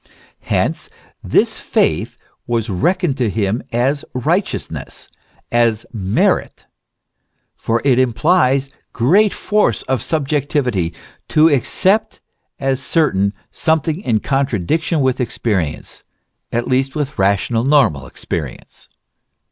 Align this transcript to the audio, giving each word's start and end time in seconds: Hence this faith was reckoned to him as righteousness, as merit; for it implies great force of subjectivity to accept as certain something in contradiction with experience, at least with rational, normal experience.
Hence 0.49 0.89
this 1.23 1.59
faith 1.59 2.17
was 2.47 2.71
reckoned 2.71 3.17
to 3.19 3.29
him 3.29 3.61
as 3.71 4.03
righteousness, 4.15 5.07
as 5.51 5.85
merit; 5.93 6.65
for 7.55 7.83
it 7.85 7.99
implies 7.99 8.69
great 8.93 9.31
force 9.31 9.83
of 9.83 10.01
subjectivity 10.01 10.91
to 11.27 11.49
accept 11.49 12.19
as 12.57 12.81
certain 12.81 13.31
something 13.51 14.01
in 14.01 14.21
contradiction 14.21 15.01
with 15.01 15.21
experience, 15.21 16.03
at 16.51 16.67
least 16.67 16.95
with 16.95 17.19
rational, 17.19 17.63
normal 17.63 18.07
experience. 18.07 18.89